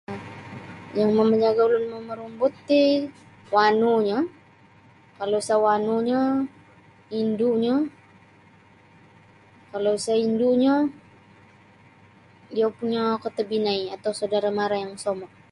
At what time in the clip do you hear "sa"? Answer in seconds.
10.05-10.13